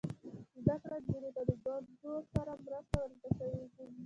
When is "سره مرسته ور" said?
2.33-3.09